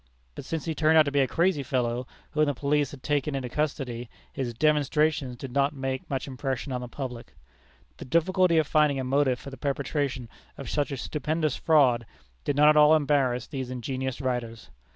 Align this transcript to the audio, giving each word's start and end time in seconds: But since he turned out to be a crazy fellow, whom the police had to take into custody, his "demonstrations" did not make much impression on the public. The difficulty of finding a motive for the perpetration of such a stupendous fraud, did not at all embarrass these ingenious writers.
But 0.33 0.45
since 0.45 0.65
he 0.65 0.73
turned 0.73 0.97
out 0.97 1.05
to 1.05 1.11
be 1.11 1.19
a 1.19 1.27
crazy 1.27 1.61
fellow, 1.61 2.07
whom 2.31 2.45
the 2.45 2.55
police 2.55 2.89
had 2.89 3.03
to 3.03 3.07
take 3.07 3.27
into 3.27 3.47
custody, 3.49 4.09
his 4.33 4.51
"demonstrations" 4.55 5.35
did 5.37 5.51
not 5.51 5.75
make 5.75 6.09
much 6.09 6.27
impression 6.27 6.71
on 6.71 6.81
the 6.81 6.87
public. 6.87 7.35
The 7.97 8.05
difficulty 8.05 8.57
of 8.57 8.65
finding 8.65 8.99
a 8.99 9.03
motive 9.03 9.37
for 9.37 9.51
the 9.51 9.57
perpetration 9.57 10.27
of 10.57 10.71
such 10.71 10.91
a 10.91 10.97
stupendous 10.97 11.55
fraud, 11.55 12.07
did 12.45 12.55
not 12.55 12.69
at 12.69 12.77
all 12.77 12.95
embarrass 12.95 13.45
these 13.45 13.69
ingenious 13.69 14.21
writers. 14.21 14.71